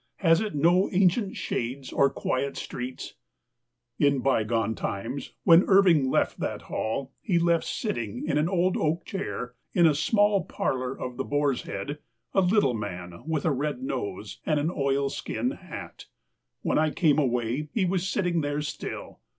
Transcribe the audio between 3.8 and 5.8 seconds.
In bygone times, when